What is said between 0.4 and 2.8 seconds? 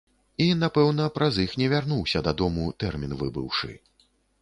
І, напэўна, праз іх не вярнуўся дадому,